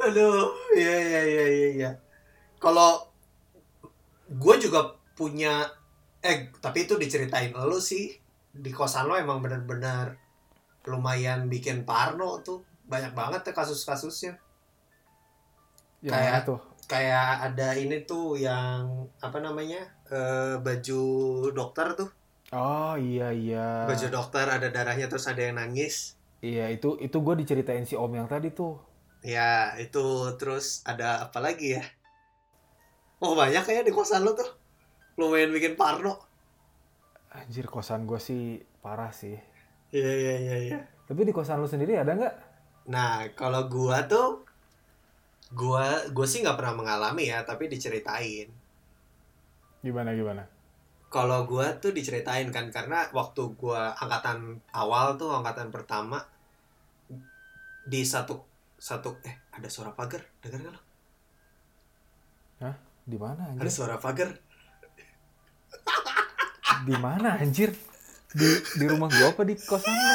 Aduh, 0.00 0.56
iya 0.72 0.96
iya 0.96 1.20
iya 1.28 1.44
iya. 1.76 1.90
Kalau 2.60 3.08
gue 4.28 4.54
juga 4.60 4.94
punya, 5.16 5.64
eh 6.20 6.52
tapi 6.60 6.84
itu 6.84 6.94
diceritain 6.94 7.50
lo 7.50 7.80
sih 7.80 8.14
di 8.52 8.70
kosan 8.70 9.08
lo 9.08 9.16
emang 9.16 9.40
bener-bener 9.40 10.14
lumayan 10.84 11.48
bikin 11.48 11.82
parno 11.82 12.40
tuh 12.40 12.60
banyak 12.84 13.16
banget 13.16 13.40
ya 13.48 13.52
kasus-kasusnya. 13.52 14.36
Yang 16.00 16.12
Kayak- 16.14 16.44
tuh? 16.46 16.60
Kayak 16.90 17.54
ada 17.54 17.68
ini 17.78 18.02
tuh 18.02 18.34
yang 18.34 18.82
apa 19.22 19.38
namanya 19.38 19.78
eh, 20.10 20.58
baju 20.58 21.02
dokter 21.54 21.86
tuh, 21.94 22.10
Oh 22.50 22.98
iya 22.98 23.30
iya. 23.30 23.86
baju 23.86 24.10
dokter 24.10 24.42
ada 24.42 24.66
darahnya 24.74 25.06
terus 25.06 25.30
ada 25.30 25.38
yang 25.38 25.54
nangis. 25.54 26.18
Iya 26.42 26.66
itu 26.66 26.98
itu 26.98 27.14
gue 27.14 27.34
diceritain 27.38 27.86
si 27.86 27.94
om 27.94 28.10
yang 28.10 28.26
tadi 28.26 28.50
tuh. 28.50 28.74
Ya 29.22 29.70
itu 29.78 30.02
terus 30.34 30.82
ada 30.82 31.22
apa 31.22 31.38
lagi 31.38 31.78
ya? 31.78 31.84
Oh 33.20 33.36
banyak 33.36 33.60
kayak 33.60 33.84
di 33.84 33.92
kosan 33.92 34.24
lo 34.24 34.32
tuh, 34.32 34.48
lumayan 35.20 35.52
bikin 35.52 35.76
parno. 35.76 36.16
Anjir 37.30 37.68
kosan 37.68 38.08
gue 38.08 38.16
sih 38.16 38.58
parah 38.80 39.12
sih. 39.12 39.36
Iya 39.92 40.12
iya 40.16 40.34
iya 40.40 40.56
iya. 40.70 40.78
Tapi 41.04 41.26
di 41.26 41.34
kosan 41.34 41.60
lu 41.60 41.68
sendiri 41.68 41.98
ada 41.98 42.14
nggak? 42.16 42.34
Nah 42.88 43.28
kalau 43.36 43.66
gua 43.66 44.06
tuh, 44.06 44.46
gua 45.52 46.06
gua 46.14 46.26
sih 46.26 46.40
nggak 46.40 46.56
pernah 46.56 46.74
mengalami 46.78 47.28
ya, 47.28 47.42
tapi 47.42 47.66
diceritain. 47.66 48.48
Gimana 49.82 50.14
gimana? 50.14 50.46
Kalau 51.10 51.42
gua 51.44 51.74
tuh 51.82 51.90
diceritain 51.90 52.48
kan 52.54 52.70
karena 52.70 53.10
waktu 53.10 53.42
gua 53.58 53.92
angkatan 53.98 54.62
awal 54.70 55.18
tuh 55.18 55.34
angkatan 55.34 55.74
pertama 55.74 56.22
di 57.82 58.06
satu 58.06 58.38
satu 58.78 59.18
eh 59.26 59.50
ada 59.50 59.66
suara 59.66 59.90
pagar, 59.92 60.22
dengar 60.38 60.62
nggak 60.62 60.74
lo? 60.74 60.82
Di 63.10 63.18
mana 63.18 63.50
Ada 63.50 63.58
anjir? 63.58 63.74
suara 63.74 63.98
pagar. 63.98 64.30
Di 66.86 66.94
mana 66.94 67.42
anjir? 67.42 67.74
Di 68.30 68.48
di 68.78 68.84
rumah 68.86 69.10
gua 69.10 69.34
apa 69.34 69.42
di 69.42 69.58
kosan 69.58 69.90
lu? 69.90 70.14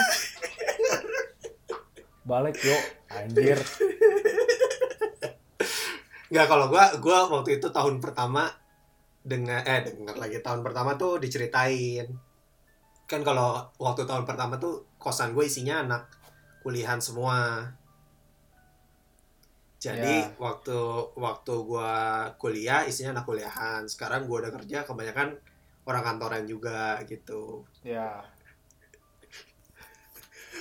Balik 2.23 2.55
yuk 2.63 2.84
anjir. 3.12 3.60
Nggak 6.31 6.47
kalau 6.47 6.71
gua 6.71 6.95
gua 7.03 7.27
waktu 7.27 7.60
itu 7.60 7.67
tahun 7.67 7.99
pertama 7.99 8.47
dengan 9.19 9.60
eh 9.67 9.84
dengar 9.84 10.15
lagi 10.15 10.39
tahun 10.39 10.63
pertama 10.63 10.95
tuh 10.95 11.17
diceritain 11.17 12.05
kan 13.05 13.21
kalau 13.25 13.58
waktu 13.81 14.05
tahun 14.05 14.25
pertama 14.25 14.62
tuh 14.62 14.86
kosan 15.01 15.34
gue 15.34 15.45
isinya 15.45 15.81
anak 15.81 16.03
kuliahan 16.62 17.01
semua 17.01 17.69
jadi 19.76 20.16
Ya. 20.24 20.32
waktu 20.38 20.78
waktu 21.14 21.54
gua 21.62 21.92
kuliah 22.36 22.82
isinya 22.84 23.16
anak 23.16 23.26
kuliahan 23.26 23.86
sekarang 23.86 24.26
gua 24.26 24.42
udah 24.42 24.54
kerja 24.56 24.82
kebanyakan 24.82 25.36
orang 25.86 26.04
kantoran 26.04 26.44
juga 26.44 26.98
gitu 27.04 27.68
Ya. 27.82 28.24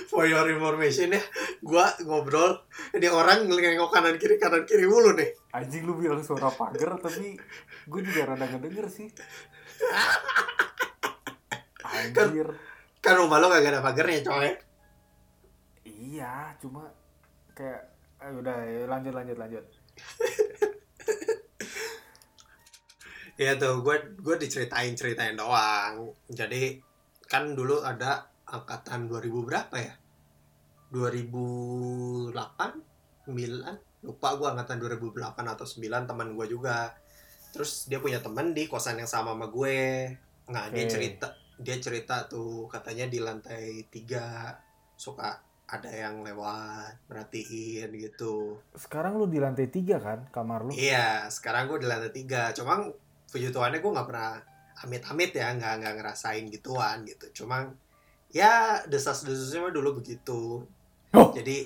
for 0.05 0.27
your 0.27 0.43
information 0.45 1.09
ya 1.09 1.23
gua 1.61 1.87
ngobrol 2.03 2.59
ini 2.91 3.07
orang 3.07 3.47
ngelengok 3.47 3.89
kanan 3.89 4.19
kiri 4.19 4.35
kanan 4.35 4.61
kiri 4.63 4.85
mulu 4.85 5.15
nih 5.15 5.31
Anjing 5.55 5.87
lu 5.87 5.95
bilang 5.95 6.19
suara 6.19 6.51
pagar 6.51 6.99
tapi 6.99 7.39
gue 7.87 8.01
juga 8.03 8.27
rada 8.27 8.43
ngedenger 8.43 8.91
sih. 8.91 9.07
Anjir. 11.79 12.47
kan 12.99 13.15
rumah 13.15 13.39
lo 13.39 13.47
gak 13.47 13.63
ada 13.63 13.79
pagarnya 13.79 14.19
coy 14.19 14.51
Iya, 15.85 16.51
cuma 16.59 16.91
kayak 17.55 17.94
eh, 18.21 18.31
udah 18.31 18.57
ya, 18.63 18.87
lanjut 18.87 19.13
lanjut 19.13 19.37
lanjut. 19.37 19.65
Ya 23.35 23.59
tuh, 23.59 23.83
gue 23.83 24.15
gue 24.15 24.35
diceritain 24.39 24.95
ceritain 24.95 25.35
doang. 25.35 26.15
Jadi 26.31 26.79
kan 27.27 27.51
dulu 27.51 27.83
ada 27.83 28.31
angkatan 28.47 29.11
2000 29.11 29.43
berapa 29.43 29.75
ya? 29.75 29.91
2008, 30.95 32.31
9, 33.27 34.07
lupa 34.07 34.29
gue 34.39 34.47
angkatan 34.47 34.77
2008 34.79 35.51
atau 35.51 35.67
9 35.67 36.07
teman 36.07 36.31
gue 36.31 36.47
juga. 36.47 36.95
Terus 37.51 37.91
dia 37.91 37.99
punya 37.99 38.23
teman 38.23 38.55
di 38.55 38.71
kosan 38.71 39.03
yang 39.03 39.09
sama 39.11 39.35
sama 39.35 39.51
gue. 39.51 40.15
Nah 40.55 40.71
dia 40.71 40.87
Oke. 40.87 40.95
cerita 40.95 41.35
dia 41.59 41.75
cerita 41.79 42.27
tuh 42.31 42.71
katanya 42.71 43.07
di 43.11 43.19
lantai 43.19 43.87
tiga 43.91 44.55
suka 44.95 45.39
ada 45.65 45.89
yang 45.89 46.21
lewat 46.21 47.09
merhatiin 47.09 47.89
gitu. 47.97 48.61
Sekarang 48.77 49.17
lu 49.17 49.25
di 49.25 49.41
lantai 49.41 49.65
tiga 49.65 49.97
kan 49.97 50.29
kamar 50.29 50.69
lu? 50.69 50.71
Iya, 50.71 51.25
sekarang 51.33 51.65
gue 51.65 51.81
di 51.81 51.87
lantai 51.89 52.13
tiga. 52.13 52.53
Cuma 52.53 52.85
puji 53.29 53.49
Tuhannya 53.49 53.81
gue 53.81 53.91
nggak 53.91 54.07
pernah 54.07 54.37
amit-amit 54.85 55.33
ya, 55.33 55.57
nggak 55.57 55.73
nggak 55.81 55.93
ngerasain 55.97 56.45
gituan 56.53 57.01
gitu. 57.09 57.43
Cuma 57.43 57.65
ya 58.29 58.85
desas-desusnya 58.85 59.65
mah 59.65 59.73
dulu 59.73 59.97
begitu. 59.97 60.61
Oh. 61.17 61.29
Jadi 61.33 61.65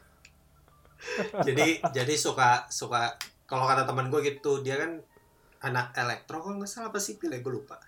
jadi 1.46 1.78
jadi 1.94 2.14
suka 2.18 2.66
suka 2.66 3.14
kalau 3.46 3.66
kata 3.70 3.86
teman 3.86 4.10
gue 4.10 4.20
gitu 4.26 4.62
dia 4.66 4.78
kan 4.78 4.98
anak 5.60 5.94
elektro 5.94 6.42
kalau 6.42 6.58
nggak 6.58 6.70
salah 6.70 6.90
apa 6.90 6.98
sipil 6.98 7.30
ya 7.30 7.38
gue 7.38 7.54
lupa. 7.54 7.78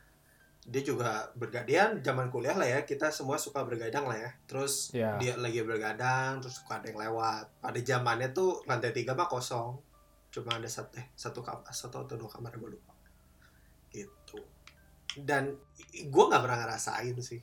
Dia 0.62 0.78
juga 0.80 1.10
bergadang 1.34 1.98
zaman 1.98 2.28
kuliah 2.28 2.54
lah 2.54 2.64
ya 2.64 2.80
kita 2.82 3.10
semua 3.10 3.34
suka 3.34 3.62
bergadang 3.62 4.06
lah 4.06 4.14
ya. 4.16 4.30
Terus 4.46 4.94
Ya. 4.94 5.18
dia 5.18 5.34
lagi 5.34 5.58
bergadang 5.60 6.38
terus 6.38 6.58
suka 6.58 6.78
ada 6.78 6.86
yang 6.86 7.00
lewat 7.00 7.50
pada 7.58 7.78
zamannya 7.78 8.30
tuh 8.30 8.62
lantai 8.64 8.90
tiga 8.90 9.12
mah 9.12 9.26
kosong 9.26 9.78
cuma 10.30 10.56
ada 10.56 10.64
satu 10.64 10.96
eh, 10.96 11.12
satu 11.12 11.44
kamar 11.44 11.68
satu 11.68 11.96
atau 12.00 12.16
dua 12.16 12.24
kamar 12.26 12.56
gue 12.56 12.72
lupa 12.72 12.96
gitu 13.90 14.40
dan 15.20 15.52
gue 15.92 16.24
nggak 16.24 16.40
pernah 16.40 16.58
ngerasain 16.64 17.12
sih 17.20 17.36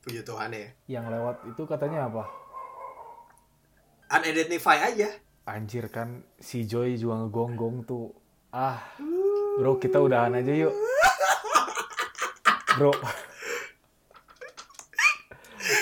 puji 0.00 0.26
Tuhan 0.26 0.50
ya 0.50 0.66
Yang 0.90 1.06
lewat 1.06 1.36
itu 1.46 1.62
katanya 1.62 2.10
apa? 2.10 2.26
unidentified 4.08 4.82
aja 4.84 5.10
Anjir 5.46 5.86
kan 5.86 6.26
si 6.34 6.66
Joy 6.66 6.98
juga 6.98 7.22
ngegonggong 7.22 7.86
tuh. 7.86 8.10
Ah, 8.50 8.82
bro 9.54 9.78
kita 9.78 10.02
udahan 10.02 10.34
aja 10.34 10.50
yuk. 10.50 10.74
Bro. 12.76 12.92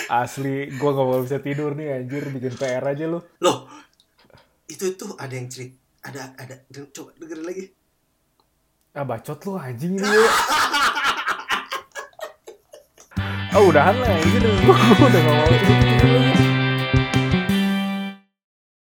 Asli, 0.09 0.71
gua 0.79 0.95
gak 0.95 1.05
mau 1.05 1.21
bisa 1.21 1.37
tidur 1.43 1.75
nih 1.75 2.01
anjir 2.01 2.25
bikin 2.31 2.55
PR 2.55 2.81
aja 2.81 3.05
lu. 3.05 3.19
Loh, 3.43 3.69
itu 4.65 4.95
tuh 4.97 5.13
ada 5.19 5.33
yang 5.35 5.51
cerit, 5.51 5.75
ada 6.01 6.33
ada 6.39 6.65
coba 6.71 7.11
dengerin 7.19 7.45
lagi. 7.45 7.65
Ah 8.95 9.03
bacot 9.03 9.39
lu 9.45 9.59
anjing 9.59 9.99
ini. 9.99 10.07
Oh 13.55 13.69
udahan 13.71 13.95
lah 13.99 14.09
anjir, 14.09 14.43
gua 14.63 14.77
udah 15.03 15.21
gak 15.21 15.35
mau. 15.35 16.34